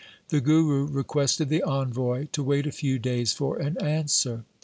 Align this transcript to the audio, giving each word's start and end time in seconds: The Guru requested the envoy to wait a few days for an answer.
The 0.29 0.41
Guru 0.41 0.87
requested 0.87 1.49
the 1.49 1.61
envoy 1.61 2.25
to 2.31 2.41
wait 2.41 2.65
a 2.65 2.71
few 2.71 2.97
days 2.97 3.33
for 3.33 3.59
an 3.59 3.77
answer. 3.77 4.45